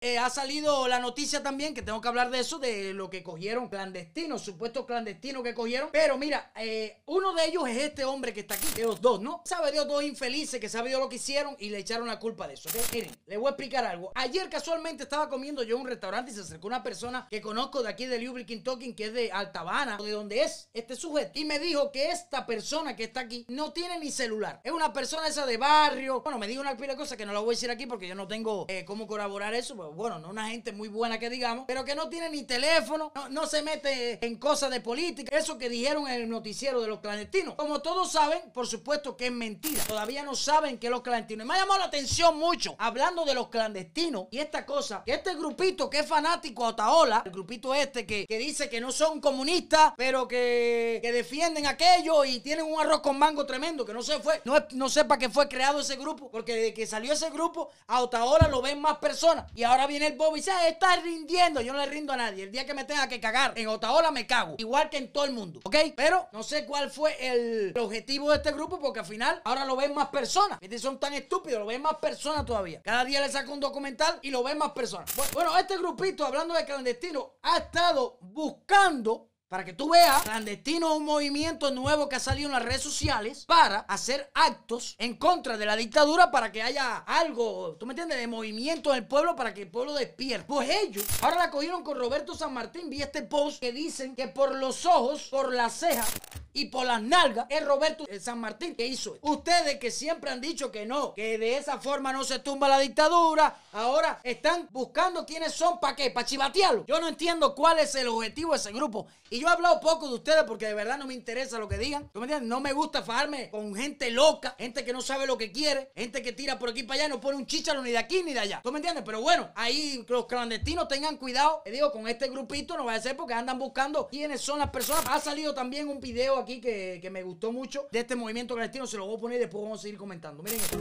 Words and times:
eh, 0.00 0.18
ha 0.18 0.30
salido 0.30 0.88
la 0.88 0.98
noticia 0.98 1.42
también, 1.42 1.74
que 1.74 1.82
tengo 1.82 2.00
que 2.00 2.08
hablar 2.08 2.30
de 2.30 2.40
eso, 2.40 2.58
de 2.58 2.94
lo 2.94 3.10
que 3.10 3.22
cogieron 3.22 3.68
clandestinos, 3.68 4.42
supuestos 4.42 4.86
clandestinos 4.86 5.42
que 5.42 5.54
cogieron. 5.54 5.90
Pero 5.92 6.16
mira, 6.16 6.52
eh, 6.56 7.02
uno 7.06 7.34
de 7.34 7.46
ellos 7.46 7.68
es 7.68 7.76
este 7.76 8.04
hombre 8.04 8.32
que 8.32 8.40
está 8.40 8.54
aquí, 8.54 8.66
de 8.76 8.84
los 8.84 9.00
dos, 9.00 9.20
¿no? 9.20 9.42
Sabe 9.44 9.72
Dios, 9.72 9.86
dos 9.86 10.02
infelices, 10.02 10.58
que 10.58 10.68
sabe 10.68 10.88
Dios 10.88 11.00
lo 11.00 11.08
que 11.08 11.16
hicieron 11.16 11.54
y 11.58 11.68
le 11.68 11.78
echaron 11.78 12.06
la 12.06 12.18
culpa 12.18 12.48
de 12.48 12.54
eso, 12.54 12.70
¿ok? 12.70 12.92
Miren, 12.92 13.10
les 13.26 13.38
voy 13.38 13.48
a 13.48 13.50
explicar 13.50 13.84
algo. 13.84 14.10
Ayer 14.14 14.48
casualmente 14.48 15.02
estaba 15.02 15.28
comiendo 15.28 15.62
yo 15.62 15.76
en 15.76 15.82
un 15.82 15.88
restaurante 15.88 16.30
y 16.30 16.34
se 16.34 16.40
acercó 16.40 16.66
una 16.66 16.82
persona 16.82 17.28
que 17.30 17.40
conozco 17.40 17.82
de 17.82 17.90
aquí 17.90 18.06
de 18.06 18.18
Louisville, 18.18 18.46
Kentucky, 18.46 18.94
que 18.94 19.06
es 19.06 19.12
de 19.12 19.30
Altabana, 19.32 19.98
de 19.98 20.10
donde 20.10 20.42
es 20.42 20.70
este 20.72 20.96
sujeto, 20.96 21.32
y 21.34 21.44
me 21.44 21.58
dijo 21.58 21.92
que 21.92 22.10
esta 22.10 22.46
persona 22.46 22.96
que 22.96 23.04
está 23.04 23.20
aquí 23.20 23.44
no 23.48 23.72
tiene 23.72 23.98
ni 23.98 24.10
celular. 24.10 24.60
Es 24.64 24.72
una 24.72 24.92
persona 24.92 25.28
esa 25.28 25.44
de 25.44 25.56
barrio. 25.58 26.22
Bueno, 26.22 26.38
me 26.38 26.48
dijo 26.48 26.60
una 26.60 26.76
pila 26.76 26.94
de 26.94 26.98
cosas 26.98 27.18
que 27.18 27.26
no 27.26 27.32
la 27.32 27.40
voy 27.40 27.50
a 27.50 27.56
decir 27.56 27.70
aquí 27.70 27.86
porque 27.86 28.08
yo 28.08 28.14
no 28.14 28.26
tengo 28.26 28.64
eh, 28.68 28.84
cómo 28.86 29.06
corroborar 29.06 29.54
eso. 29.54 29.76
Pero 29.76 29.89
bueno, 29.94 30.18
no 30.18 30.30
una 30.30 30.48
gente 30.48 30.72
muy 30.72 30.88
buena 30.88 31.18
que 31.18 31.28
digamos, 31.28 31.64
pero 31.66 31.84
que 31.84 31.94
no 31.94 32.08
tiene 32.08 32.30
ni 32.30 32.44
teléfono, 32.44 33.12
no, 33.30 33.46
se 33.46 33.62
mete 33.62 34.24
en 34.24 34.36
cosas 34.36 34.70
de 34.70 34.80
política. 34.80 35.36
Eso 35.36 35.58
que 35.58 35.68
dijeron 35.68 36.08
en 36.08 36.22
el 36.22 36.28
noticiero 36.28 36.80
de 36.80 36.88
los 36.88 37.00
clandestinos. 37.00 37.54
Como 37.54 37.80
todos 37.80 38.12
saben, 38.12 38.50
por 38.52 38.66
supuesto 38.66 39.16
que 39.16 39.26
es 39.26 39.32
mentira. 39.32 39.82
Todavía 39.84 40.22
no 40.22 40.34
saben 40.34 40.78
que 40.78 40.90
los 40.90 41.02
clandestinos. 41.02 41.44
Y 41.44 41.48
me 41.48 41.54
ha 41.54 41.58
llamado 41.58 41.80
la 41.80 41.86
atención 41.86 42.38
mucho, 42.38 42.74
hablando 42.78 43.24
de 43.24 43.34
los 43.34 43.48
clandestinos 43.48 44.26
y 44.30 44.38
esta 44.38 44.64
cosa, 44.64 45.02
que 45.04 45.12
este 45.12 45.34
grupito 45.34 45.90
que 45.90 46.00
es 46.00 46.06
fanático 46.06 46.64
a 46.64 46.68
Otaola, 46.68 47.22
el 47.24 47.32
grupito 47.32 47.74
este 47.74 48.06
que, 48.06 48.26
que 48.26 48.38
dice 48.38 48.68
que 48.68 48.80
no 48.80 48.92
son 48.92 49.20
comunistas, 49.20 49.94
pero 49.96 50.28
que, 50.28 51.00
que 51.02 51.12
defienden 51.12 51.66
aquello 51.66 52.24
y 52.24 52.40
tienen 52.40 52.66
un 52.66 52.80
arroz 52.80 53.00
con 53.00 53.18
mango 53.18 53.46
tremendo, 53.46 53.84
que 53.84 53.92
no 53.92 54.02
sé 54.02 54.18
fue, 54.20 54.40
no, 54.44 54.54
no 54.72 54.88
sé 54.88 55.04
para 55.04 55.18
qué 55.18 55.28
fue 55.28 55.48
creado 55.48 55.80
ese 55.80 55.96
grupo, 55.96 56.30
porque 56.30 56.54
desde 56.54 56.74
que 56.74 56.86
salió 56.86 57.12
ese 57.12 57.30
grupo, 57.30 57.70
a 57.86 58.00
Otaola 58.00 58.48
lo 58.48 58.62
ven 58.62 58.80
más 58.80 58.98
personas. 58.98 59.50
Y 59.54 59.62
ahora 59.62 59.79
viene 59.86 60.06
el 60.08 60.16
Bob 60.16 60.34
y 60.36 60.40
dice, 60.40 60.50
"Ah, 60.50 60.68
está 60.68 60.96
rindiendo. 60.96 61.60
Yo 61.60 61.72
no 61.72 61.78
le 61.78 61.86
rindo 61.86 62.12
a 62.12 62.16
nadie. 62.16 62.44
El 62.44 62.52
día 62.52 62.66
que 62.66 62.74
me 62.74 62.84
tenga 62.84 63.08
que 63.08 63.20
cagar 63.20 63.52
en 63.56 63.68
Otaola 63.68 64.10
me 64.10 64.26
cago. 64.26 64.54
Igual 64.58 64.90
que 64.90 64.98
en 64.98 65.12
todo 65.12 65.24
el 65.24 65.32
mundo. 65.32 65.60
¿Ok? 65.64 65.76
Pero 65.96 66.28
no 66.32 66.42
sé 66.42 66.64
cuál 66.66 66.90
fue 66.90 67.16
el, 67.20 67.74
objetivo 67.78 68.30
de 68.30 68.36
este 68.36 68.52
grupo, 68.52 68.78
porque 68.78 69.00
al 69.00 69.06
final 69.06 69.40
ahora 69.44 69.64
lo 69.64 69.76
ven 69.76 69.94
más 69.94 70.08
personas. 70.08 70.58
Son 70.80 70.98
tan 70.98 71.12
estúpidos, 71.14 71.60
lo 71.60 71.66
ven 71.66 71.82
más 71.82 71.96
personas 71.96 72.44
todavía. 72.46 72.80
Cada 72.82 73.04
día 73.04 73.20
le 73.20 73.30
saco 73.30 73.52
un 73.52 73.60
documental 73.60 74.18
y 74.22 74.30
lo 74.30 74.42
ven 74.42 74.58
más 74.58 74.72
personas. 74.72 75.14
Bu- 75.16 75.32
Bueno, 75.34 75.56
este 75.58 75.76
grupito, 75.76 76.24
hablando 76.26 76.54
de 76.54 76.64
clandestino, 76.64 77.34
ha 77.42 77.58
estado 77.58 78.18
buscando 78.20 79.29
para 79.50 79.64
que 79.64 79.72
tú 79.72 79.90
veas, 79.90 80.22
clandestino 80.22 80.92
es 80.92 80.98
un 80.98 81.04
movimiento 81.04 81.72
nuevo 81.72 82.08
que 82.08 82.14
ha 82.14 82.20
salido 82.20 82.48
en 82.48 82.52
las 82.52 82.62
redes 82.62 82.82
sociales 82.82 83.44
para 83.46 83.80
hacer 83.80 84.30
actos 84.32 84.94
en 84.96 85.16
contra 85.16 85.58
de 85.58 85.66
la 85.66 85.74
dictadura 85.74 86.30
para 86.30 86.52
que 86.52 86.62
haya 86.62 86.98
algo, 86.98 87.74
¿tú 87.74 87.84
me 87.84 87.90
entiendes? 87.90 88.18
De 88.18 88.28
movimiento 88.28 88.92
del 88.92 89.08
pueblo 89.08 89.34
para 89.34 89.52
que 89.52 89.62
el 89.62 89.68
pueblo 89.68 89.94
despierte. 89.94 90.46
Pues 90.46 90.70
ellos 90.70 91.04
ahora 91.20 91.38
la 91.38 91.50
cogieron 91.50 91.82
con 91.82 91.98
Roberto 91.98 92.36
San 92.36 92.54
Martín. 92.54 92.88
Vi 92.88 93.02
este 93.02 93.22
post 93.22 93.58
que 93.58 93.72
dicen 93.72 94.14
que 94.14 94.28
por 94.28 94.54
los 94.54 94.86
ojos, 94.86 95.26
por 95.28 95.52
las 95.52 95.72
cejas 95.72 96.08
y 96.52 96.66
por 96.66 96.86
las 96.86 97.02
nalgas 97.02 97.46
es 97.48 97.64
Roberto 97.64 98.06
San 98.20 98.40
Martín 98.40 98.74
que 98.74 98.86
hizo. 98.86 99.14
esto. 99.14 99.26
Ustedes 99.26 99.78
que 99.78 99.90
siempre 99.90 100.30
han 100.30 100.40
dicho 100.40 100.70
que 100.70 100.86
no, 100.86 101.14
que 101.14 101.38
de 101.38 101.56
esa 101.56 101.78
forma 101.78 102.12
no 102.12 102.24
se 102.24 102.38
tumba 102.38 102.68
la 102.68 102.78
dictadura, 102.78 103.60
ahora 103.72 104.20
están 104.24 104.68
buscando 104.70 105.24
quiénes 105.24 105.52
son 105.52 105.80
para 105.80 105.96
qué, 105.96 106.10
para 106.10 106.26
chivatearlo. 106.26 106.84
Yo 106.86 107.00
no 107.00 107.08
entiendo 107.08 107.54
cuál 107.54 107.78
es 107.78 107.94
el 107.94 108.08
objetivo 108.08 108.52
de 108.52 108.58
ese 108.58 108.72
grupo. 108.72 109.06
Y 109.30 109.40
yo 109.40 109.46
he 109.46 109.50
hablado 109.50 109.80
poco 109.80 110.08
de 110.08 110.14
ustedes 110.14 110.42
porque 110.44 110.66
de 110.66 110.74
verdad 110.74 110.98
no 110.98 111.06
me 111.06 111.14
interesa 111.14 111.58
lo 111.58 111.68
que 111.68 111.78
digan. 111.78 112.08
¿Tú 112.12 112.18
me 112.20 112.26
entiendes? 112.26 112.48
No 112.48 112.60
me 112.60 112.72
gusta 112.72 113.02
fajarme 113.02 113.48
con 113.50 113.74
gente 113.74 114.10
loca, 114.10 114.56
gente 114.58 114.84
que 114.84 114.92
no 114.92 115.00
sabe 115.00 115.26
lo 115.26 115.38
que 115.38 115.52
quiere, 115.52 115.92
gente 115.94 116.20
que 116.22 116.32
tira 116.32 116.58
por 116.58 116.70
aquí 116.70 116.82
para 116.82 117.02
allá, 117.02 117.08
no 117.08 117.20
pone 117.20 117.36
un 117.36 117.46
chícharo 117.46 117.80
ni 117.82 117.92
de 117.92 117.98
aquí 117.98 118.22
ni 118.24 118.32
de 118.32 118.40
allá. 118.40 118.60
¿Tú 118.62 118.72
me 118.72 118.78
entiendes? 118.78 119.04
Pero 119.06 119.20
bueno, 119.20 119.50
ahí 119.54 120.04
los 120.08 120.26
clandestinos 120.26 120.88
tengan 120.88 121.16
cuidado. 121.16 121.62
Te 121.64 121.70
digo, 121.70 121.92
con 121.92 122.08
este 122.08 122.28
grupito 122.28 122.76
no 122.76 122.84
va 122.84 122.94
a 122.94 123.00
ser 123.00 123.16
porque 123.16 123.34
andan 123.34 123.58
buscando 123.58 124.08
quiénes 124.08 124.40
son 124.40 124.58
las 124.58 124.70
personas. 124.70 125.04
Ha 125.08 125.20
salido 125.20 125.54
también 125.54 125.88
un 125.88 126.00
video 126.00 126.39
aquí 126.40 126.60
que, 126.60 126.98
que 127.00 127.10
me 127.10 127.22
gustó 127.22 127.52
mucho 127.52 127.86
de 127.90 128.00
este 128.00 128.16
movimiento 128.16 128.54
clandestino. 128.54 128.86
Se 128.86 128.96
lo 128.96 129.06
voy 129.06 129.16
a 129.16 129.20
poner 129.20 129.36
y 129.36 129.40
después 129.40 129.62
vamos 129.62 129.78
a 129.78 129.82
seguir 129.82 129.98
comentando. 129.98 130.42
Miren 130.42 130.60
esto. 130.60 130.78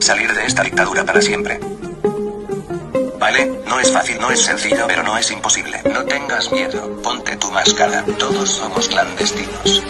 Salir 0.00 0.32
de 0.32 0.44
esta 0.44 0.62
dictadura 0.62 1.04
para 1.04 1.22
siempre. 1.22 1.58
Vale, 3.18 3.46
no 3.66 3.80
es 3.80 3.90
fácil, 3.90 4.18
no 4.20 4.30
es 4.30 4.40
sencillo, 4.40 4.84
pero 4.86 5.02
no 5.02 5.16
es 5.16 5.30
imposible. 5.30 5.80
No 5.90 6.04
tengas 6.04 6.52
miedo, 6.52 7.00
ponte 7.02 7.34
tu 7.36 7.50
máscara. 7.50 8.04
Todos 8.18 8.50
somos 8.50 8.86
clandestinos. 8.86 9.82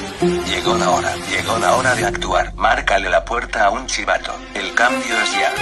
Llegó 0.47 0.77
la 0.77 0.91
hora, 0.91 1.17
llegó 1.31 1.59
la 1.59 1.75
hora 1.75 1.97
de 1.97 2.05
actuar. 2.05 2.55
Márcale 2.55 3.11
la 3.11 3.25
puerta 3.25 3.65
a 3.65 3.71
un 3.71 3.87
chivato. 3.87 4.33
El 4.55 4.73
cambio 4.75 5.21
es 5.21 5.33
ya. 5.33 5.53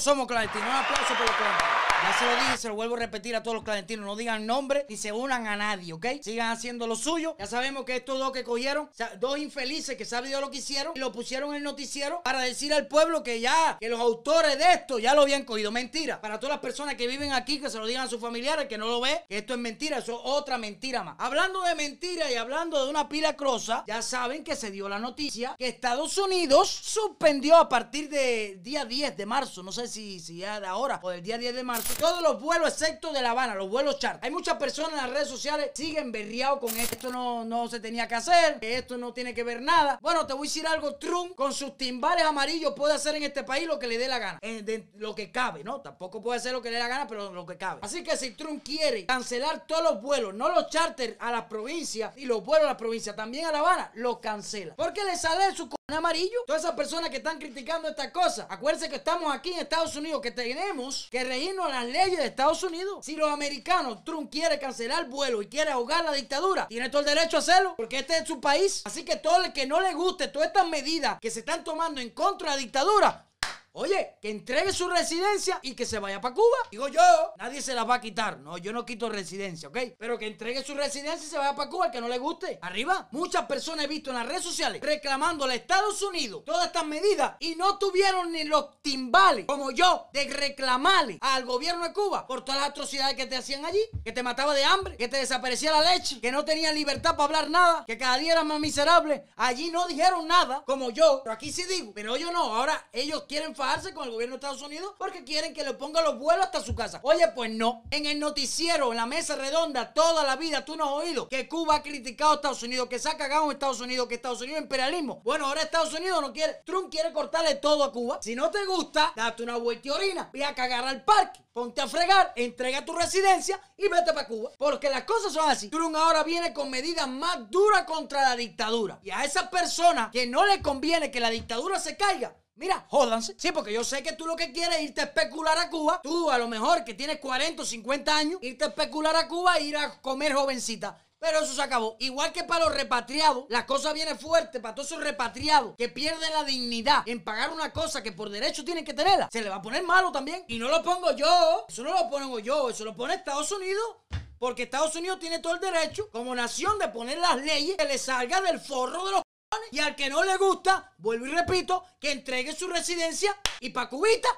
Somos 0.00 0.26
clandestinos. 0.26 0.68
Un 0.68 0.76
aplauso 0.76 1.14
por 1.14 1.26
los 1.26 1.36
clandestinos. 1.36 1.79
Ya 2.02 2.18
se 2.18 2.24
lo 2.24 2.34
dije, 2.34 2.56
se 2.56 2.68
lo 2.68 2.74
vuelvo 2.74 2.96
a 2.96 2.98
repetir 2.98 3.36
a 3.36 3.42
todos 3.42 3.54
los 3.54 3.64
clandestinos. 3.64 4.06
No 4.06 4.16
digan 4.16 4.46
nombre 4.46 4.86
ni 4.88 4.96
se 4.96 5.12
unan 5.12 5.46
a 5.46 5.56
nadie, 5.56 5.92
¿ok? 5.92 6.06
Sigan 6.22 6.50
haciendo 6.50 6.86
lo 6.86 6.96
suyo. 6.96 7.36
Ya 7.38 7.46
sabemos 7.46 7.84
que 7.84 7.96
estos 7.96 8.18
dos 8.18 8.32
que 8.32 8.42
cogieron, 8.42 8.90
dos 9.18 9.38
infelices 9.38 9.96
que 9.96 10.04
sabe 10.04 10.28
Dios 10.28 10.40
lo 10.40 10.50
que 10.50 10.58
hicieron 10.58 10.92
y 10.96 10.98
lo 10.98 11.12
pusieron 11.12 11.50
en 11.50 11.56
el 11.56 11.62
noticiero 11.62 12.22
para 12.22 12.40
decir 12.40 12.72
al 12.72 12.86
pueblo 12.86 13.22
que 13.22 13.40
ya, 13.40 13.76
que 13.78 13.88
los 13.88 14.00
autores 14.00 14.58
de 14.58 14.72
esto 14.72 14.98
ya 14.98 15.14
lo 15.14 15.22
habían 15.22 15.44
cogido. 15.44 15.70
Mentira. 15.70 16.20
Para 16.20 16.40
todas 16.40 16.54
las 16.54 16.60
personas 16.60 16.94
que 16.94 17.06
viven 17.06 17.32
aquí, 17.32 17.60
que 17.60 17.70
se 17.70 17.78
lo 17.78 17.86
digan 17.86 18.06
a 18.06 18.08
sus 18.08 18.20
familiares, 18.20 18.66
que 18.66 18.78
no 18.78 18.86
lo 18.86 19.00
ve, 19.00 19.24
que 19.28 19.38
esto 19.38 19.54
es 19.54 19.60
mentira. 19.60 19.98
Eso 19.98 20.12
es 20.12 20.20
otra 20.22 20.58
mentira 20.58 21.02
más. 21.02 21.16
Hablando 21.18 21.62
de 21.62 21.74
mentira 21.74 22.30
y 22.30 22.34
hablando 22.34 22.82
de 22.82 22.90
una 22.90 23.08
pila 23.08 23.36
crosa, 23.36 23.84
ya 23.86 24.02
saben 24.02 24.42
que 24.42 24.56
se 24.56 24.70
dio 24.70 24.88
la 24.88 24.98
noticia 24.98 25.54
que 25.58 25.68
Estados 25.68 26.16
Unidos 26.18 26.68
suspendió 26.68 27.56
a 27.56 27.68
partir 27.68 28.08
del 28.08 28.62
día 28.62 28.84
10 28.84 29.16
de 29.16 29.26
marzo, 29.26 29.62
no 29.62 29.72
sé 29.72 29.88
si, 29.88 30.20
si 30.20 30.38
ya 30.38 30.60
de 30.60 30.66
ahora 30.66 31.00
o 31.02 31.10
del 31.10 31.22
día 31.22 31.38
10 31.38 31.54
de 31.54 31.62
marzo, 31.62 31.89
todos 31.98 32.22
los 32.22 32.40
vuelos 32.40 32.68
excepto 32.68 33.12
de 33.12 33.22
La 33.22 33.30
Habana, 33.30 33.54
los 33.54 33.68
vuelos 33.68 33.98
charter. 33.98 34.24
Hay 34.24 34.30
muchas 34.30 34.56
personas 34.56 34.92
en 34.92 34.96
las 34.98 35.10
redes 35.10 35.28
sociales 35.28 35.70
siguen 35.74 36.12
berriados 36.12 36.60
con 36.60 36.76
esto, 36.76 36.94
esto 36.94 37.10
no, 37.10 37.44
no 37.44 37.68
se 37.68 37.80
tenía 37.80 38.08
que 38.08 38.14
hacer, 38.14 38.58
esto 38.60 38.96
no 38.96 39.12
tiene 39.12 39.34
que 39.34 39.44
ver 39.44 39.60
nada. 39.60 39.98
Bueno, 40.02 40.26
te 40.26 40.32
voy 40.32 40.46
a 40.46 40.48
decir 40.48 40.66
algo, 40.66 40.96
Trump 40.96 41.34
con 41.34 41.52
sus 41.52 41.76
timbales 41.76 42.24
amarillos 42.24 42.74
puede 42.74 42.94
hacer 42.94 43.14
en 43.16 43.24
este 43.24 43.44
país 43.44 43.66
lo 43.66 43.78
que 43.78 43.86
le 43.86 43.98
dé 43.98 44.08
la 44.08 44.18
gana, 44.18 44.38
eh, 44.42 44.88
lo 44.96 45.14
que 45.14 45.30
cabe, 45.30 45.64
¿no? 45.64 45.80
Tampoco 45.80 46.20
puede 46.20 46.38
hacer 46.38 46.52
lo 46.52 46.62
que 46.62 46.70
le 46.70 46.76
dé 46.76 46.82
la 46.82 46.88
gana, 46.88 47.06
pero 47.06 47.32
lo 47.32 47.46
que 47.46 47.56
cabe. 47.56 47.80
Así 47.82 48.02
que 48.02 48.16
si 48.16 48.32
Trump 48.32 48.62
quiere 48.64 49.06
cancelar 49.06 49.66
todos 49.66 49.82
los 49.82 50.02
vuelos, 50.02 50.34
no 50.34 50.48
los 50.48 50.68
charter 50.68 51.16
a 51.20 51.30
las 51.30 51.44
provincias 51.44 52.16
y 52.16 52.26
los 52.26 52.44
vuelos 52.44 52.66
a 52.66 52.70
las 52.70 52.78
provincias, 52.78 53.16
también 53.16 53.46
a 53.46 53.52
La 53.52 53.60
Habana, 53.60 53.90
los 53.94 54.18
cancela. 54.18 54.74
Porque 54.76 55.04
le 55.04 55.16
sale 55.16 55.54
su 55.54 55.68
amarillo. 55.92 56.38
Todas 56.46 56.62
esas 56.62 56.74
personas 56.74 57.10
que 57.10 57.18
están 57.18 57.38
criticando 57.38 57.88
estas 57.88 58.10
cosas. 58.10 58.46
Acuérdense 58.48 58.88
que 58.88 58.96
estamos 58.96 59.34
aquí 59.34 59.52
en 59.52 59.60
Estados 59.60 59.94
Unidos, 59.96 60.20
que 60.20 60.30
tenemos 60.30 61.08
que 61.10 61.24
regirnos 61.24 61.66
a 61.66 61.70
las 61.70 61.86
leyes 61.86 62.18
de 62.18 62.26
Estados 62.26 62.62
Unidos. 62.62 63.04
Si 63.04 63.16
los 63.16 63.30
americanos, 63.30 64.04
Trump 64.04 64.30
quiere 64.30 64.58
cancelar 64.58 65.08
vuelo 65.08 65.42
y 65.42 65.48
quiere 65.48 65.70
ahogar 65.70 66.04
la 66.04 66.12
dictadura, 66.12 66.68
tiene 66.68 66.90
todo 66.90 67.00
el 67.00 67.06
derecho 67.06 67.36
a 67.36 67.40
hacerlo, 67.40 67.74
porque 67.76 67.98
este 67.98 68.18
es 68.18 68.28
su 68.28 68.40
país. 68.40 68.82
Así 68.84 69.04
que 69.04 69.16
todo 69.16 69.44
el 69.44 69.52
que 69.52 69.66
no 69.66 69.80
le 69.80 69.94
guste 69.94 70.28
todas 70.28 70.48
estas 70.48 70.68
medidas 70.68 71.18
que 71.20 71.30
se 71.30 71.40
están 71.40 71.64
tomando 71.64 72.00
en 72.00 72.10
contra 72.10 72.50
de 72.50 72.56
la 72.56 72.62
dictadura, 72.62 73.29
Oye, 73.72 74.16
que 74.20 74.30
entregue 74.30 74.72
su 74.72 74.88
residencia 74.88 75.60
y 75.62 75.74
que 75.74 75.86
se 75.86 76.00
vaya 76.00 76.20
para 76.20 76.34
Cuba. 76.34 76.56
Digo 76.72 76.88
yo, 76.88 77.00
nadie 77.36 77.62
se 77.62 77.72
la 77.72 77.84
va 77.84 77.96
a 77.96 78.00
quitar. 78.00 78.40
No, 78.40 78.58
yo 78.58 78.72
no 78.72 78.84
quito 78.84 79.08
residencia, 79.08 79.68
¿ok? 79.68 79.78
Pero 79.96 80.18
que 80.18 80.26
entregue 80.26 80.64
su 80.64 80.74
residencia 80.74 81.24
y 81.24 81.30
se 81.30 81.38
vaya 81.38 81.54
para 81.54 81.70
Cuba, 81.70 81.90
que 81.90 82.00
no 82.00 82.08
le 82.08 82.18
guste. 82.18 82.58
Arriba, 82.62 83.08
muchas 83.12 83.46
personas 83.46 83.84
he 83.84 83.88
visto 83.88 84.10
en 84.10 84.16
las 84.16 84.26
redes 84.26 84.42
sociales 84.42 84.82
reclamando 84.82 85.44
a 85.44 85.54
Estados 85.54 86.02
Unidos 86.02 86.42
todas 86.44 86.66
estas 86.66 86.84
medidas 86.84 87.34
y 87.38 87.54
no 87.54 87.78
tuvieron 87.78 88.32
ni 88.32 88.44
los 88.44 88.82
timbales, 88.82 89.46
como 89.46 89.70
yo, 89.70 90.08
de 90.12 90.24
reclamarle 90.24 91.18
al 91.20 91.44
gobierno 91.44 91.84
de 91.84 91.92
Cuba 91.92 92.26
por 92.26 92.44
todas 92.44 92.60
las 92.60 92.70
atrocidades 92.70 93.14
que 93.14 93.26
te 93.26 93.36
hacían 93.36 93.64
allí, 93.64 93.80
que 94.04 94.12
te 94.12 94.24
mataba 94.24 94.52
de 94.54 94.64
hambre, 94.64 94.96
que 94.96 95.08
te 95.08 95.18
desaparecía 95.18 95.70
la 95.70 95.92
leche, 95.92 96.20
que 96.20 96.32
no 96.32 96.44
tenían 96.44 96.74
libertad 96.74 97.12
para 97.12 97.24
hablar 97.24 97.50
nada, 97.50 97.84
que 97.86 97.96
cada 97.96 98.16
día 98.18 98.32
eran 98.32 98.48
más 98.48 98.58
miserables. 98.58 99.22
Allí 99.36 99.70
no 99.70 99.86
dijeron 99.86 100.26
nada, 100.26 100.64
como 100.66 100.90
yo, 100.90 101.20
pero 101.22 101.34
aquí 101.34 101.52
sí 101.52 101.64
digo. 101.64 101.92
Pero 101.94 102.16
yo 102.16 102.32
no, 102.32 102.56
ahora 102.56 102.88
ellos 102.92 103.24
quieren 103.28 103.54
con 103.70 104.04
el 104.04 104.10
gobierno 104.10 104.34
de 104.34 104.38
Estados 104.38 104.62
Unidos 104.62 104.94
porque 104.98 105.22
quieren 105.22 105.54
que 105.54 105.62
le 105.62 105.74
ponga 105.74 106.02
los 106.02 106.18
vuelos 106.18 106.46
hasta 106.46 106.60
su 106.60 106.74
casa. 106.74 106.98
Oye, 107.04 107.28
pues 107.28 107.52
no. 107.52 107.84
En 107.90 108.04
el 108.04 108.18
noticiero, 108.18 108.90
en 108.90 108.96
la 108.96 109.06
mesa 109.06 109.36
redonda, 109.36 109.94
toda 109.94 110.24
la 110.24 110.34
vida 110.34 110.64
tú 110.64 110.74
no 110.74 110.84
has 110.84 111.04
oído 111.04 111.28
que 111.28 111.48
Cuba 111.48 111.76
ha 111.76 111.82
criticado 111.82 112.32
a 112.32 112.34
Estados 112.34 112.64
Unidos, 112.64 112.88
que 112.88 112.98
se 112.98 113.08
ha 113.08 113.16
cagado 113.16 113.50
Estados 113.52 113.80
Unidos, 113.80 114.08
que 114.08 114.16
Estados 114.16 114.40
Unidos 114.40 114.58
es 114.58 114.62
imperialismo. 114.64 115.20
Bueno, 115.22 115.46
ahora 115.46 115.62
Estados 115.62 115.94
Unidos 115.94 116.20
no 116.20 116.32
quiere. 116.32 116.62
Trump 116.66 116.90
quiere 116.90 117.12
cortarle 117.12 117.54
todo 117.56 117.84
a 117.84 117.92
Cuba. 117.92 118.18
Si 118.20 118.34
no 118.34 118.50
te 118.50 118.64
gusta, 118.66 119.12
date 119.14 119.44
una 119.44 119.56
vuelta 119.56 119.86
y 119.86 119.90
orina. 119.92 120.30
Ve 120.32 120.44
a 120.44 120.52
cagar 120.52 120.84
al 120.84 121.04
parque. 121.04 121.40
Ponte 121.52 121.80
a 121.80 121.88
fregar, 121.88 122.32
entrega 122.36 122.84
tu 122.84 122.92
residencia 122.92 123.60
y 123.76 123.88
vete 123.88 124.12
para 124.12 124.26
Cuba. 124.26 124.50
Porque 124.58 124.90
las 124.90 125.04
cosas 125.04 125.32
son 125.32 125.48
así. 125.48 125.68
Trump 125.68 125.94
ahora 125.94 126.24
viene 126.24 126.52
con 126.52 126.70
medidas 126.70 127.08
más 127.08 127.50
duras 127.50 127.84
contra 127.84 128.22
la 128.22 128.36
dictadura. 128.36 128.98
Y 129.02 129.10
a 129.10 129.24
esas 129.24 129.48
personas 129.48 130.10
que 130.10 130.26
no 130.26 130.44
le 130.44 130.60
conviene 130.60 131.10
que 131.10 131.20
la 131.20 131.30
dictadura 131.30 131.78
se 131.78 131.96
caiga, 131.96 132.36
Mira, 132.60 132.84
jódanse. 132.90 133.34
Sí, 133.38 133.52
porque 133.52 133.72
yo 133.72 133.82
sé 133.82 134.02
que 134.02 134.12
tú 134.12 134.26
lo 134.26 134.36
que 134.36 134.52
quieres 134.52 134.76
es 134.76 134.84
irte 134.84 135.00
a 135.00 135.04
especular 135.04 135.56
a 135.56 135.70
Cuba. 135.70 135.98
Tú, 136.02 136.30
a 136.30 136.36
lo 136.36 136.46
mejor, 136.46 136.84
que 136.84 136.92
tienes 136.92 137.18
40 137.18 137.62
o 137.62 137.64
50 137.64 138.14
años, 138.14 138.38
irte 138.42 138.64
a 138.64 138.68
especular 138.68 139.16
a 139.16 139.26
Cuba 139.28 139.56
e 139.56 139.62
ir 139.62 139.78
a 139.78 139.98
comer 140.02 140.34
jovencita. 140.34 140.94
Pero 141.18 141.40
eso 141.40 141.54
se 141.54 141.62
acabó. 141.62 141.96
Igual 142.00 142.34
que 142.34 142.44
para 142.44 142.66
los 142.66 142.74
repatriados, 142.74 143.46
la 143.48 143.64
cosa 143.64 143.94
viene 143.94 144.14
fuerte 144.14 144.60
para 144.60 144.74
todos 144.74 144.92
esos 144.92 145.02
repatriados 145.02 145.74
que 145.78 145.88
pierden 145.88 146.34
la 146.34 146.44
dignidad 146.44 147.02
en 147.06 147.24
pagar 147.24 147.50
una 147.50 147.72
cosa 147.72 148.02
que 148.02 148.12
por 148.12 148.28
derecho 148.28 148.62
tienen 148.62 148.84
que 148.84 148.92
tenerla. 148.92 149.30
Se 149.32 149.40
le 149.40 149.48
va 149.48 149.56
a 149.56 149.62
poner 149.62 149.82
malo 149.82 150.12
también. 150.12 150.44
Y 150.46 150.58
no 150.58 150.68
lo 150.68 150.82
pongo 150.82 151.12
yo. 151.16 151.64
Eso 151.66 151.82
no 151.82 151.94
lo 151.94 152.10
pongo 152.10 152.40
yo. 152.40 152.68
Eso 152.68 152.84
lo 152.84 152.94
pone 152.94 153.14
Estados 153.14 153.50
Unidos. 153.52 153.96
Porque 154.38 154.64
Estados 154.64 154.94
Unidos 154.96 155.18
tiene 155.18 155.38
todo 155.38 155.54
el 155.54 155.60
derecho, 155.60 156.10
como 156.10 156.34
nación, 156.34 156.78
de 156.78 156.88
poner 156.88 157.16
las 157.18 157.36
leyes 157.36 157.76
que 157.78 157.84
le 157.86 157.96
salga 157.96 158.42
del 158.42 158.60
forro 158.60 159.04
de 159.06 159.12
los 159.12 159.22
y 159.70 159.78
al 159.78 159.96
que 159.96 160.08
no 160.08 160.24
le 160.24 160.36
gusta, 160.36 160.92
vuelvo 160.98 161.26
y 161.26 161.30
repito, 161.30 161.84
que 162.00 162.12
entregue 162.12 162.54
su 162.54 162.68
residencia 162.68 163.36
y 163.60 163.70
pa' 163.70 163.88
cubita. 163.88 164.28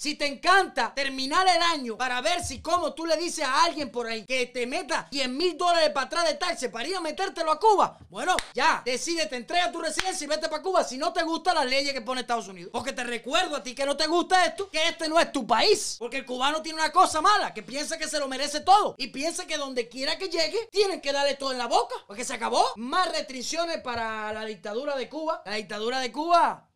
Si 0.00 0.14
te 0.14 0.26
encanta 0.26 0.94
terminar 0.94 1.46
el 1.46 1.60
año 1.60 1.98
para 1.98 2.22
ver 2.22 2.42
si 2.42 2.62
como 2.62 2.94
tú 2.94 3.04
le 3.04 3.18
dices 3.18 3.44
a 3.44 3.64
alguien 3.64 3.92
por 3.92 4.06
ahí 4.06 4.24
que 4.24 4.46
te 4.46 4.66
meta 4.66 5.06
100 5.12 5.36
mil 5.36 5.58
dólares 5.58 5.90
para 5.90 6.06
atrás 6.06 6.24
de 6.24 6.36
taxes 6.36 6.70
para 6.70 6.88
ir 6.88 6.96
a 6.96 7.02
metértelo 7.02 7.52
a 7.52 7.60
Cuba, 7.60 7.98
bueno, 8.08 8.34
ya, 8.54 8.80
decídete, 8.82 9.36
entrega 9.36 9.70
tu 9.70 9.78
residencia 9.78 10.24
y 10.24 10.28
vete 10.28 10.48
para 10.48 10.62
Cuba 10.62 10.84
si 10.84 10.96
no 10.96 11.12
te 11.12 11.22
gustan 11.22 11.56
las 11.56 11.66
leyes 11.66 11.92
que 11.92 12.00
pone 12.00 12.22
Estados 12.22 12.48
Unidos. 12.48 12.70
Porque 12.72 12.94
te 12.94 13.04
recuerdo 13.04 13.56
a 13.56 13.62
ti 13.62 13.74
que 13.74 13.84
no 13.84 13.94
te 13.94 14.06
gusta 14.06 14.46
esto, 14.46 14.70
que 14.70 14.88
este 14.88 15.06
no 15.06 15.20
es 15.20 15.30
tu 15.32 15.46
país. 15.46 15.96
Porque 15.98 16.16
el 16.16 16.24
cubano 16.24 16.62
tiene 16.62 16.80
una 16.80 16.92
cosa 16.92 17.20
mala, 17.20 17.52
que 17.52 17.62
piensa 17.62 17.98
que 17.98 18.08
se 18.08 18.18
lo 18.18 18.26
merece 18.26 18.60
todo. 18.60 18.94
Y 18.96 19.08
piensa 19.08 19.46
que 19.46 19.58
donde 19.58 19.86
quiera 19.90 20.16
que 20.16 20.30
llegue, 20.30 20.66
tienen 20.72 21.02
que 21.02 21.12
darle 21.12 21.34
todo 21.34 21.52
en 21.52 21.58
la 21.58 21.66
boca. 21.66 21.94
Porque 22.06 22.24
se 22.24 22.32
acabó. 22.32 22.72
Más 22.76 23.12
restricciones 23.12 23.82
para 23.82 24.32
la 24.32 24.46
dictadura 24.46 24.96
de 24.96 25.10
Cuba. 25.10 25.42
La 25.44 25.56
dictadura 25.56 26.00
de 26.00 26.10
Cuba 26.10 26.69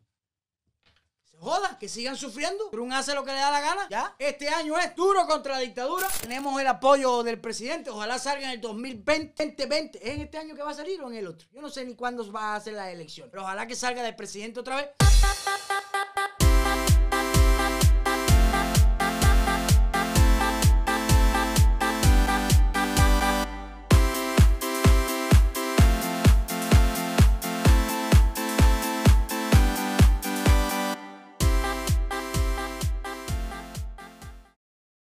joda, 1.41 1.79
que 1.79 1.89
sigan 1.89 2.17
sufriendo. 2.17 2.71
Trump 2.71 2.93
hace 2.93 3.15
lo 3.15 3.25
que 3.25 3.33
le 3.33 3.39
da 3.39 3.51
la 3.51 3.61
gana. 3.61 3.89
Ya. 3.91 4.15
Este 4.19 4.49
año 4.49 4.79
es 4.79 4.95
duro 4.95 5.27
contra 5.27 5.55
la 5.55 5.61
dictadura. 5.61 6.09
Tenemos 6.21 6.61
el 6.61 6.67
apoyo 6.67 7.23
del 7.23 7.41
presidente. 7.41 7.91
Ojalá 7.91 8.19
salga 8.19 8.45
en 8.45 8.51
el 8.51 8.61
2020, 8.61 9.45
2020. 9.45 9.99
¿Es 9.99 10.15
en 10.15 10.21
este 10.23 10.39
año 10.39 10.55
que 10.55 10.63
va 10.63 10.71
a 10.71 10.75
salir 10.75 11.01
o 11.03 11.11
en 11.11 11.17
el 11.17 11.27
otro? 11.27 11.49
Yo 11.53 11.61
no 11.61 11.69
sé 11.69 11.85
ni 11.85 11.95
cuándo 11.95 12.31
va 12.33 12.53
a 12.53 12.57
hacer 12.57 12.75
la 12.75 12.91
elección. 12.91 13.29
Pero 13.31 13.43
ojalá 13.43 13.67
que 13.67 13.77
salga 13.77 14.03
del 14.03 14.17
presidente 14.17 14.61
otra 14.61 14.77
vez. 14.77 14.89